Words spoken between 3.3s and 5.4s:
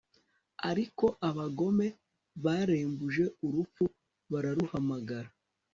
urupfu bararuhamagara